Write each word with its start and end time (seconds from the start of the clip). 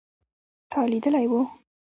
تا 0.71 0.79
لیدلی 0.91 1.25
و 1.29 1.33